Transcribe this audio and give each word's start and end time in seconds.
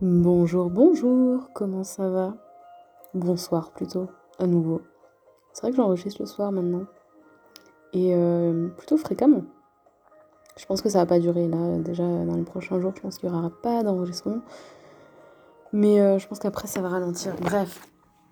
Bonjour, 0.00 0.70
bonjour, 0.70 1.50
comment 1.52 1.82
ça 1.82 2.08
va? 2.08 2.36
Bonsoir 3.14 3.72
plutôt, 3.72 4.08
à 4.38 4.46
nouveau. 4.46 4.80
C'est 5.52 5.62
vrai 5.62 5.72
que 5.72 5.76
j'enregistre 5.76 6.22
le 6.22 6.26
soir 6.26 6.52
maintenant. 6.52 6.84
Et 7.92 8.14
euh, 8.14 8.68
plutôt 8.68 8.96
fréquemment. 8.96 9.42
Je 10.56 10.66
pense 10.66 10.82
que 10.82 10.88
ça 10.88 11.00
va 11.00 11.06
pas 11.06 11.18
durer 11.18 11.48
là. 11.48 11.78
Déjà 11.78 12.04
dans 12.04 12.36
les 12.36 12.44
prochains 12.44 12.80
jours, 12.80 12.92
je 12.94 13.00
pense 13.00 13.18
qu'il 13.18 13.28
y 13.28 13.32
aura 13.32 13.50
pas 13.50 13.82
d'enregistrement. 13.82 14.40
Mais 15.72 16.00
euh, 16.00 16.20
je 16.20 16.28
pense 16.28 16.38
qu'après 16.38 16.68
ça 16.68 16.80
va 16.80 16.90
ralentir. 16.90 17.34
Bref, 17.40 17.88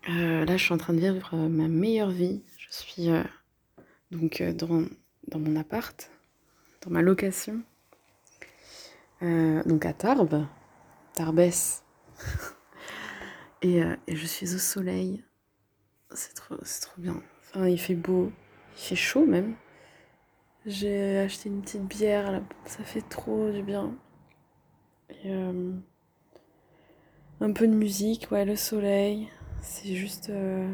euh, 0.08 0.44
là 0.44 0.56
je 0.56 0.62
suis 0.62 0.72
en 0.72 0.78
train 0.78 0.92
de 0.92 1.00
vivre 1.00 1.34
ma 1.34 1.66
meilleure 1.66 2.10
vie. 2.10 2.44
Je 2.58 2.68
suis 2.70 3.08
donc 4.12 4.40
dans, 4.40 4.84
dans 5.26 5.40
mon 5.40 5.56
appart, 5.56 6.12
dans 6.84 6.92
ma 6.92 7.02
location. 7.02 7.60
donc 9.20 9.84
à 9.84 9.92
Tarbes, 9.92 10.46
Tarbes. 11.16 11.40
et, 13.62 13.82
euh, 13.82 13.96
et, 14.06 14.16
je 14.16 14.26
suis 14.26 14.54
au 14.54 14.58
soleil. 14.58 15.24
C'est 16.12 16.34
trop, 16.34 16.56
trop 16.56 16.92
bien. 16.98 17.22
Enfin, 17.40 17.68
il 17.68 17.80
fait 17.80 17.94
beau. 17.94 18.30
Il 18.76 18.80
fait 18.80 18.96
chaud 18.96 19.24
même. 19.24 19.56
J'ai 20.66 21.18
acheté 21.18 21.48
une 21.48 21.62
petite 21.62 21.86
bière. 21.86 22.30
Là. 22.30 22.42
Ça 22.66 22.84
fait 22.84 23.00
trop 23.00 23.50
du 23.50 23.62
bien. 23.62 23.96
Euh, 25.24 25.72
un 27.40 27.52
peu 27.52 27.66
de 27.66 27.74
musique. 27.74 28.28
Ouais, 28.30 28.44
le 28.44 28.56
soleil. 28.56 29.30
C'est 29.62 29.94
juste... 29.94 30.28
Euh... 30.28 30.70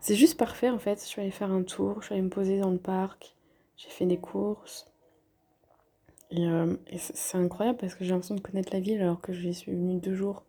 C'est 0.00 0.16
juste 0.16 0.36
parfait 0.36 0.70
en 0.70 0.80
fait. 0.80 1.00
Je 1.00 1.06
suis 1.06 1.20
allée 1.20 1.30
faire 1.30 1.52
un 1.52 1.62
tour. 1.62 2.00
Je 2.00 2.06
suis 2.06 2.14
allée 2.14 2.22
me 2.22 2.28
poser 2.28 2.58
dans 2.58 2.70
le 2.70 2.78
parc. 2.78 3.36
J'ai 3.76 3.90
fait 3.90 4.06
des 4.06 4.18
courses. 4.18 4.86
Et, 6.30 6.46
euh, 6.46 6.76
et 6.88 6.98
c'est 6.98 7.38
incroyable 7.38 7.78
parce 7.78 7.94
que 7.94 8.04
j'ai 8.04 8.10
l'impression 8.10 8.34
de 8.34 8.40
connaître 8.40 8.72
la 8.72 8.80
ville 8.80 9.00
alors 9.00 9.20
que 9.20 9.32
j'y 9.32 9.54
suis 9.54 9.72
venue 9.72 9.98
deux 9.98 10.14
jours. 10.14 10.44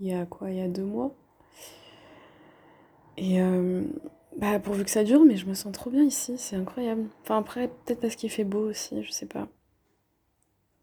Il 0.00 0.06
y 0.08 0.14
a 0.14 0.26
quoi? 0.26 0.50
Il 0.50 0.56
y 0.56 0.60
a 0.62 0.68
deux 0.68 0.84
mois. 0.84 1.14
Et 3.16 3.40
euh, 3.40 3.84
bah 4.38 4.58
pourvu 4.60 4.84
que 4.84 4.90
ça 4.90 5.04
dure, 5.04 5.24
mais 5.24 5.36
je 5.36 5.46
me 5.46 5.54
sens 5.54 5.72
trop 5.72 5.90
bien 5.90 6.04
ici, 6.04 6.36
c'est 6.38 6.56
incroyable. 6.56 7.06
Enfin 7.22 7.38
après, 7.38 7.68
peut-être 7.68 8.00
parce 8.00 8.16
qu'il 8.16 8.30
fait 8.30 8.44
beau 8.44 8.68
aussi, 8.68 9.02
je 9.02 9.10
sais 9.10 9.26
pas. 9.26 9.48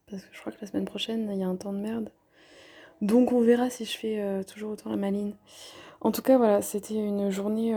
Parce 0.09 0.23
que 0.23 0.33
je 0.33 0.39
crois 0.39 0.51
que 0.51 0.61
la 0.61 0.67
semaine 0.67 0.85
prochaine, 0.85 1.29
il 1.31 1.39
y 1.39 1.43
a 1.43 1.47
un 1.47 1.55
temps 1.55 1.73
de 1.73 1.79
merde. 1.79 2.09
Donc 3.01 3.31
on 3.31 3.41
verra 3.41 3.69
si 3.69 3.85
je 3.85 3.97
fais 3.97 4.21
euh, 4.21 4.43
toujours 4.43 4.71
autant 4.71 4.89
la 4.89 4.95
maline. 4.97 5.35
En 6.01 6.11
tout 6.11 6.21
cas, 6.21 6.37
voilà, 6.37 6.61
c'était 6.61 6.95
une 6.95 7.29
journée 7.29 7.73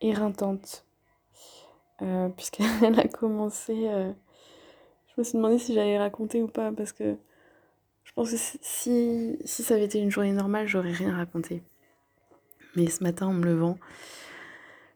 éreintante. 0.00 0.83
Euh, 2.02 2.28
puisqu'elle 2.30 2.66
a 2.98 3.08
commencé. 3.08 3.88
Euh, 3.88 4.12
je 5.08 5.12
me 5.18 5.24
suis 5.24 5.36
demandé 5.36 5.58
si 5.58 5.74
j'allais 5.74 5.98
raconter 5.98 6.42
ou 6.42 6.48
pas, 6.48 6.72
parce 6.72 6.92
que 6.92 7.16
je 8.04 8.12
pense 8.12 8.30
que 8.30 8.36
si, 8.36 9.38
si 9.44 9.62
ça 9.62 9.74
avait 9.74 9.84
été 9.84 9.98
une 10.00 10.10
journée 10.10 10.32
normale, 10.32 10.66
j'aurais 10.66 10.92
rien 10.92 11.16
raconté. 11.16 11.62
Mais 12.76 12.88
ce 12.88 13.02
matin, 13.04 13.28
en 13.28 13.32
me 13.32 13.44
levant, 13.44 13.78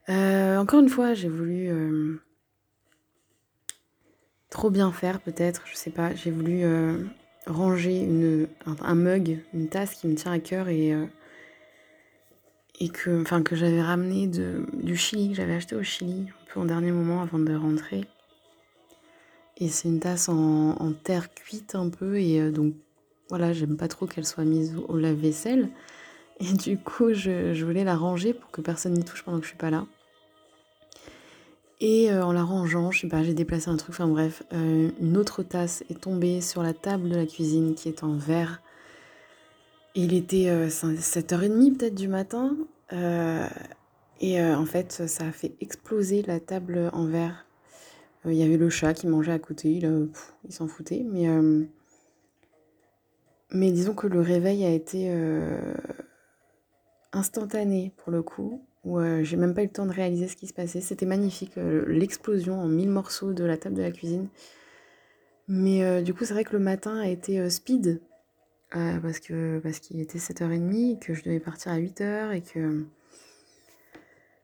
euh, 0.08 0.56
encore 0.58 0.80
une 0.80 0.88
fois, 0.88 1.14
j'ai 1.14 1.28
voulu 1.28 1.70
trop 4.50 4.70
bien 4.70 4.90
faire, 4.90 5.20
peut-être, 5.20 5.62
je 5.66 5.76
sais 5.76 5.90
pas. 5.90 6.14
J'ai 6.14 6.32
voulu 6.32 6.64
ranger 7.46 8.00
une, 8.00 8.48
un, 8.66 8.94
mug, 8.96 9.38
une 9.54 9.68
tasse 9.68 9.94
qui 9.94 10.08
me 10.08 10.16
tient 10.16 10.32
à 10.32 10.40
cœur 10.40 10.68
et 10.68 10.92
et 12.80 12.88
que, 12.88 13.22
enfin, 13.22 13.42
que 13.42 13.56
j'avais 13.56 13.82
ramené 13.82 14.26
de, 14.26 14.66
du 14.72 14.96
Chili, 14.96 15.30
que 15.30 15.34
j'avais 15.34 15.54
acheté 15.54 15.74
au 15.74 15.82
Chili, 15.82 16.28
peu 16.48 16.60
en 16.60 16.64
dernier 16.64 16.90
moment 16.90 17.22
avant 17.22 17.38
de 17.38 17.54
rentrer. 17.54 18.04
Et 19.56 19.68
c'est 19.68 19.88
une 19.88 20.00
tasse 20.00 20.28
en, 20.28 20.92
terre 21.02 21.34
cuite 21.34 21.74
un 21.74 21.88
peu, 21.88 22.20
et 22.20 22.40
euh, 22.40 22.50
donc 22.50 22.74
voilà, 23.28 23.52
j'aime 23.52 23.76
pas 23.76 23.88
trop 23.88 24.06
qu'elle 24.06 24.26
soit 24.26 24.44
mise 24.44 24.76
au, 24.88 24.96
lave-vaisselle. 24.96 25.68
Et 26.40 26.52
du 26.52 26.78
coup, 26.78 27.12
je, 27.12 27.64
voulais 27.64 27.84
la 27.84 27.96
ranger 27.96 28.32
pour 28.32 28.50
que 28.50 28.60
personne 28.60 28.94
n'y 28.94 29.04
touche 29.04 29.24
pendant 29.24 29.38
que 29.38 29.44
je 29.44 29.48
suis 29.48 29.58
pas 29.58 29.70
là. 29.70 29.86
Et 31.80 32.10
euh, 32.10 32.24
en 32.24 32.32
la 32.32 32.44
rangeant, 32.44 32.90
je 32.90 33.00
sais 33.00 33.08
pas, 33.08 33.22
j'ai 33.22 33.34
déplacé 33.34 33.68
un 33.68 33.76
truc, 33.76 33.94
enfin 33.94 34.08
bref, 34.08 34.42
euh, 34.52 34.90
une 35.00 35.16
autre 35.16 35.42
tasse 35.42 35.84
est 35.90 36.00
tombée 36.00 36.40
sur 36.40 36.62
la 36.62 36.74
table 36.74 37.08
de 37.08 37.16
la 37.16 37.26
cuisine 37.26 37.74
qui 37.74 37.88
est 37.88 38.02
en 38.02 38.16
verre 38.16 38.60
il 39.98 40.14
était 40.14 40.48
euh, 40.48 40.68
7h30 40.68 41.76
peut-être 41.76 41.94
du 41.94 42.06
matin. 42.08 42.56
Euh, 44.22 44.24
et 44.26 44.40
euh, 44.40 44.56
en 44.56 44.66
fait, 44.66 45.06
ça 45.06 45.26
a 45.26 45.32
fait 45.32 45.52
exploser 45.60 46.22
la 46.22 46.40
table 46.40 46.90
en 46.92 47.06
verre. 47.06 47.46
Il 48.24 48.34
y 48.34 48.42
avait 48.42 48.56
le 48.56 48.68
chat 48.68 48.94
qui 48.94 49.06
mangeait 49.06 49.32
à 49.32 49.38
côté. 49.38 49.70
Il, 49.70 50.10
il 50.44 50.52
s'en 50.52 50.66
foutait. 50.66 51.04
Mais, 51.08 51.28
mais 53.50 53.70
disons 53.70 53.94
que 53.94 54.06
le 54.06 54.20
réveil 54.20 54.64
a 54.64 54.70
été 54.70 55.10
instantané 57.12 57.92
pour 57.96 58.12
le 58.12 58.22
coup. 58.22 58.62
Où 58.84 59.00
j'ai 59.22 59.36
même 59.36 59.54
pas 59.54 59.62
eu 59.62 59.66
le 59.66 59.72
temps 59.72 59.86
de 59.86 59.92
réaliser 59.92 60.28
ce 60.28 60.36
qui 60.36 60.46
se 60.46 60.52
passait. 60.52 60.80
C'était 60.80 61.06
magnifique. 61.06 61.52
L'explosion 61.56 62.60
en 62.60 62.66
mille 62.66 62.90
morceaux 62.90 63.32
de 63.32 63.44
la 63.44 63.56
table 63.56 63.76
de 63.76 63.82
la 63.82 63.92
cuisine. 63.92 64.28
Mais 65.46 66.02
du 66.02 66.12
coup, 66.12 66.24
c'est 66.24 66.34
vrai 66.34 66.44
que 66.44 66.52
le 66.52 66.62
matin 66.62 66.98
a 66.98 67.06
été 67.06 67.48
speed 67.48 68.00
euh, 68.76 68.98
parce 69.00 69.18
que 69.18 69.60
parce 69.60 69.78
qu'il 69.78 70.00
était 70.00 70.18
7h30, 70.18 70.98
que 70.98 71.14
je 71.14 71.22
devais 71.22 71.40
partir 71.40 71.72
à 71.72 71.78
8h 71.78 72.34
et 72.34 72.42
que 72.42 72.84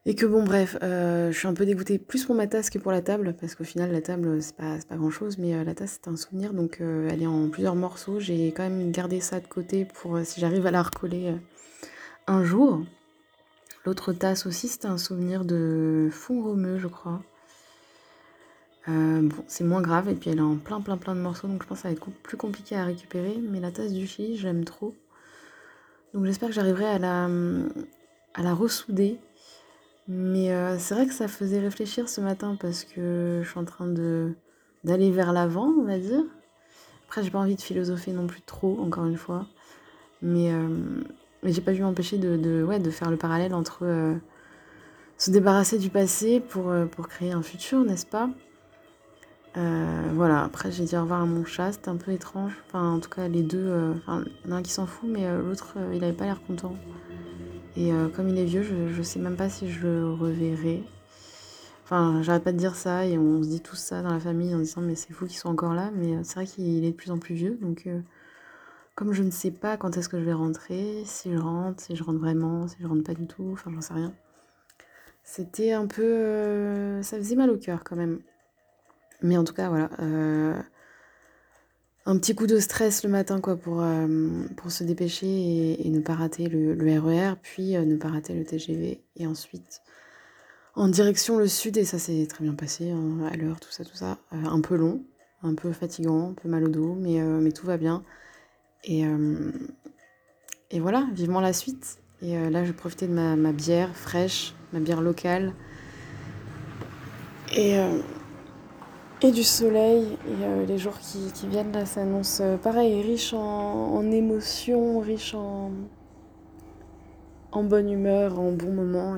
et 0.07 0.15
que 0.15 0.27
bon 0.27 0.45
bref, 0.45 0.77
euh, 0.83 1.33
je 1.33 1.39
suis 1.39 1.49
un 1.49 1.55
peu 1.55 1.65
dégoûtée 1.65 1.99
plus 1.99 2.27
pour 2.27 2.35
ma 2.35 2.47
tasse 2.47 2.69
que 2.69 2.79
pour 2.79 2.93
la 2.93 3.01
table 3.01 3.35
parce 3.41 3.55
qu'au 3.55 3.65
final 3.65 3.91
la 3.91 4.03
table 4.03 4.43
c'est 4.43 4.55
pas 4.55 4.79
grand 4.97 5.11
chose 5.11 5.39
mais 5.39 5.55
euh, 5.55 5.65
la 5.65 5.75
tasse 5.75 5.99
c'est 6.03 6.11
un 6.11 6.17
souvenir 6.17 6.53
donc 6.53 6.83
euh, 6.83 7.09
elle 7.11 7.23
est 7.23 7.27
en 7.27 7.49
plusieurs 7.49 7.75
morceaux, 7.75 8.21
j'ai 8.21 8.49
quand 8.49 8.65
même 8.65 8.91
gardé 8.93 9.21
ça 9.21 9.41
de 9.41 9.47
côté 9.47 9.87
pour 9.87 10.19
si 10.25 10.41
j'arrive 10.41 10.67
à 10.67 10.71
la 10.71 10.83
recoller 10.83 11.35
un 12.27 12.45
jour. 12.45 12.85
L'autre 13.87 14.13
tasse 14.13 14.45
aussi 14.47 14.69
c'était 14.69 14.89
un 14.89 14.99
souvenir 14.99 15.45
de 15.45 16.09
fond 16.11 16.43
romeux 16.43 16.79
je 16.79 16.89
crois. 16.89 17.23
Euh, 18.89 19.23
bon, 19.23 19.45
c'est 19.47 19.65
moins 19.65 19.81
grave 19.81 20.11
et 20.11 20.15
puis 20.15 20.29
elle 20.29 20.39
est 20.39 20.43
en 20.43 20.57
plein 20.57 20.83
plein 20.83 20.99
plein 20.99 21.15
de 21.15 21.21
morceaux 21.21 21.49
donc 21.49 21.63
je 21.63 21.67
pense 21.67 21.79
que 21.79 21.83
ça 21.85 21.89
va 21.89 21.95
être 21.95 22.11
plus 22.23 22.37
compliqué 22.37 22.77
à 22.77 22.85
récupérer 22.85 23.39
mais 23.41 23.59
la 23.59 23.71
tasse 23.71 23.93
du 23.95 24.07
Chili 24.07 24.37
j'aime 24.37 24.67
trop 24.67 24.95
donc 26.13 26.27
j'espère 26.27 26.51
que 26.51 26.55
j'arriverai 26.55 26.85
à 26.85 26.99
la, 26.99 27.25
à 28.35 28.43
la 28.43 28.53
ressouder 28.53 29.19
mais 30.09 30.53
euh, 30.53 30.79
c'est 30.79 30.95
vrai 30.95 31.07
que 31.07 31.15
ça 31.15 31.29
faisait 31.29 31.61
réfléchir 31.61 32.09
ce 32.09 32.21
matin 32.21 32.57
parce 32.61 32.85
que 32.85 33.41
je 33.43 33.49
suis 33.49 33.59
en 33.59 33.65
train 33.65 33.87
de 33.87 34.35
d'aller 34.85 35.11
vers 35.11 35.33
l'avant 35.33 35.69
on 35.79 35.85
va 35.85 35.99
dire 35.99 36.23
après 37.09 37.23
j'ai 37.23 37.31
pas 37.31 37.39
envie 37.39 37.57
de 37.57 37.63
philosopher 37.63 38.13
non 38.13 38.27
plus 38.27 38.43
trop 38.43 38.79
encore 38.81 39.07
une 39.07 39.17
fois 39.17 39.47
mais, 40.21 40.53
euh, 40.53 40.69
mais 41.43 41.53
j'ai 41.53 41.61
pas 41.63 41.73
pu 41.73 41.83
m'empêcher 41.83 42.19
de, 42.19 42.65
ouais, 42.65 42.79
de 42.79 42.91
faire 42.91 43.11
le 43.11 43.17
parallèle 43.17 43.55
entre 43.55 43.81
euh, 43.83 44.15
se 45.19 45.31
débarrasser 45.31 45.79
du 45.79 45.91
passé 45.91 46.41
pour, 46.41 46.73
pour 46.91 47.09
créer 47.09 47.33
un 47.33 47.43
futur 47.43 47.85
n'est-ce 47.85 48.07
pas? 48.07 48.31
Voilà, 50.15 50.45
après 50.45 50.71
j'ai 50.73 50.85
dit 50.85 50.97
au 50.97 51.03
revoir 51.03 51.23
à 51.23 51.27
mon 51.27 51.45
chat, 51.45 51.73
c'était 51.73 51.89
un 51.89 51.97
peu 51.97 52.13
étrange. 52.13 52.53
Enfin, 52.67 52.93
en 52.93 53.01
tout 53.01 53.11
cas, 53.11 53.29
les 53.29 53.43
deux, 53.43 53.95
enfin, 53.97 54.25
l'un 54.45 54.63
qui 54.63 54.71
s'en 54.71 54.87
fout, 54.87 55.09
mais 55.09 55.29
l'autre, 55.39 55.77
il 55.93 56.03
avait 56.03 56.13
pas 56.13 56.25
l'air 56.25 56.41
content. 56.43 56.75
Et 57.77 57.91
comme 58.15 58.29
il 58.29 58.39
est 58.39 58.45
vieux, 58.45 58.63
je, 58.63 58.89
je 58.89 59.03
sais 59.03 59.19
même 59.19 59.37
pas 59.37 59.49
si 59.49 59.71
je 59.71 59.87
le 59.87 60.13
reverrai. 60.13 60.83
Enfin, 61.85 62.23
j'arrête 62.23 62.45
pas 62.45 62.53
de 62.53 62.57
dire 62.59 62.77
ça 62.77 63.05
et 63.05 63.19
on 63.19 63.43
se 63.43 63.49
dit 63.49 63.61
tout 63.61 63.77
ça 63.77 64.01
dans 64.03 64.13
la 64.13 64.21
famille 64.21 64.55
en 64.55 64.59
disant 64.59 64.81
mais 64.81 64.95
c'est 64.95 65.13
fou 65.13 65.27
qu'ils 65.27 65.37
soient 65.37 65.51
encore 65.51 65.75
là, 65.75 65.91
mais 65.95 66.23
c'est 66.25 66.37
vrai 66.37 66.47
qu'il 66.47 66.85
est 66.85 66.93
de 66.93 66.97
plus 66.97 67.11
en 67.11 67.19
plus 67.19 67.35
vieux, 67.35 67.59
donc 67.61 67.87
comme 68.95 69.13
je 69.13 69.23
ne 69.23 69.31
sais 69.31 69.51
pas 69.51 69.77
quand 69.77 69.97
est-ce 69.97 70.09
que 70.09 70.19
je 70.19 70.25
vais 70.25 70.33
rentrer, 70.33 71.03
si 71.05 71.33
je 71.33 71.39
rentre, 71.39 71.83
si 71.83 71.97
je 71.97 72.03
rentre 72.05 72.21
vraiment, 72.21 72.69
si 72.69 72.77
je 72.81 72.87
rentre 72.87 73.03
pas 73.03 73.15
du 73.15 73.27
tout, 73.27 73.51
enfin 73.53 73.71
j'en 73.75 73.81
sais 73.81 73.95
rien. 73.95 74.15
C'était 75.25 75.73
un 75.73 75.87
peu, 75.87 77.03
ça 77.03 77.17
faisait 77.17 77.37
mal 77.37 77.51
au 77.51 77.57
cœur 77.57 77.83
quand 77.85 77.97
même. 77.97 78.21
Mais 79.23 79.37
en 79.37 79.45
tout 79.45 79.55
cas, 79.55 79.69
voilà. 79.69 79.91
Euh, 82.07 82.11
un 82.11 82.19
petit 82.19 82.35
coup 82.35 82.47
de 82.47 82.59
stress 82.59 83.03
le 83.05 83.11
matin, 83.11 83.41
quoi, 83.41 83.57
pour, 83.57 83.83
euh, 83.83 84.07
pour 84.57 84.71
se 84.71 84.85
dépêcher 84.85 85.87
et, 85.87 85.91
ne 85.91 86.01
pas 86.01 86.15
rater 86.15 86.49
le, 86.49 86.99
RER, 86.99 87.35
puis 87.43 87.77
euh, 87.77 87.85
ne 87.85 87.97
pas 87.97 88.09
rater 88.09 88.35
le 88.35 88.45
TGV. 88.45 89.03
Et 89.17 89.27
ensuite, 89.27 89.83
en 90.75 90.89
direction 90.89 91.39
le 91.39 91.49
sud, 91.49 91.77
et 91.77 91.85
ça 91.85 91.99
s'est 91.99 92.27
très 92.29 92.45
bien 92.45 92.55
passé, 92.55 92.91
hein, 92.91 93.29
à 93.31 93.37
l'heure, 93.37 93.61
tout 93.61 93.71
ça, 93.71 93.85
tout 93.85 93.97
ça. 93.97 94.19
un 94.33 94.61
peu 94.61 94.77
long, 94.77 95.05
un 95.43 95.55
peu 95.55 95.73
fatigant, 95.73 96.31
un 96.31 96.35
peu 96.35 96.49
mal 96.49 96.65
au 96.65 96.69
dos, 96.69 96.95
mais, 96.95 97.21
mais 97.21 97.53
tout 97.53 97.67
va 97.67 97.77
bien. 97.77 98.03
Et, 98.85 99.05
voilà, 100.81 101.07
vivement 101.13 101.41
la 101.41 101.53
suite. 101.53 101.99
Et 102.23 102.37
là, 102.51 102.65
je 102.65 102.73
profiter 102.73 103.07
de 103.07 103.13
ma, 103.13 103.37
ma 103.37 103.53
bière 103.53 103.95
fraîche, 103.95 104.55
ma 104.73 104.81
bière 104.81 105.01
locale. 105.01 105.53
Et 107.57 107.79
et 109.23 109.31
du 109.31 109.43
soleil. 109.43 110.19
Et 110.27 110.45
euh, 110.45 110.67
les 110.67 110.79
jours 110.79 110.99
qui, 110.99 111.49
viennent 111.49 111.73
là 111.73 111.87
s'annoncent 111.87 112.43
euh, 112.43 112.57
pareil, 112.57 113.03
riche 113.03 113.33
en, 113.33 114.11
émotions, 114.11 115.01
riche 115.01 115.35
en, 115.35 115.71
bonne 117.53 117.91
humeur, 117.91 118.39
en 118.39 118.53
bon 118.53 118.73
moment. 118.73 119.17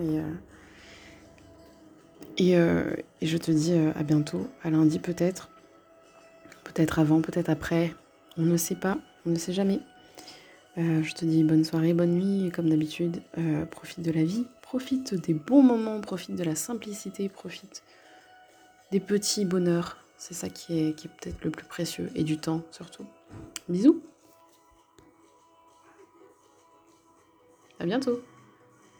Et, 2.38 2.56
euh, 2.56 2.94
je 3.22 3.36
te 3.38 3.50
dis 3.50 3.72
à 3.72 4.02
bientôt, 4.02 4.46
à 4.62 4.70
lundi 4.70 4.98
peut-être. 4.98 5.50
Peut-être 6.64 6.98
avant, 6.98 7.20
peut-être 7.20 7.48
après. 7.48 7.94
On 8.36 8.42
ne 8.42 8.56
sait 8.56 8.74
pas, 8.74 8.98
on 9.24 9.30
ne 9.30 9.36
sait 9.36 9.52
jamais. 9.52 9.80
Je 10.76 11.14
te 11.14 11.24
dis 11.24 11.42
bonne 11.42 11.64
soirée, 11.64 11.94
bonne 11.94 12.12
nuit, 12.12 12.50
comme 12.50 12.68
d'habitude, 12.68 13.22
profite 13.70 14.02
de 14.02 14.12
la 14.12 14.24
vie, 14.24 14.44
profite 14.60 15.14
des 15.14 15.32
bons 15.32 15.62
moments, 15.62 16.02
profite 16.02 16.36
de 16.36 16.44
la 16.44 16.54
simplicité, 16.54 17.30
profite 17.30 17.82
des 18.90 19.00
petits 19.00 19.44
bonheurs. 19.44 19.98
C'est 20.18 20.34
ça 20.34 20.48
qui 20.48 20.78
est, 20.78 20.94
qui 20.94 21.08
peut-être 21.08 21.44
le 21.44 21.50
plus 21.50 21.66
précieux, 21.66 22.10
et 22.14 22.24
du 22.24 22.38
temps 22.38 22.62
surtout. 22.70 23.06
Bisous 23.68 24.02
À 27.78 27.84
bientôt 27.84 28.22